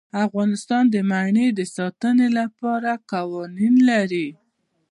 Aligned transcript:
افغانستان 0.25 0.83
د 0.93 0.95
منی 1.09 1.47
د 1.59 1.61
ساتنې 1.75 2.27
لپاره 2.39 2.91
قوانین 3.11 3.75
لري. 3.89 4.27